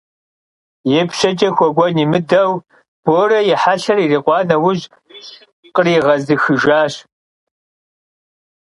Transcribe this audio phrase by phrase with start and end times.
[0.91, 2.51] Yipşeç'e xuek'uen yimıdeu,
[3.05, 4.79] Bore yi helher yirikhua neuj,
[5.73, 6.93] khriğezıxıjjaş.